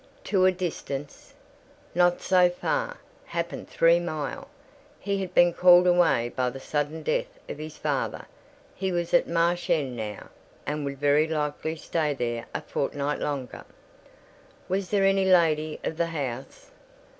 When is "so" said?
2.21-2.49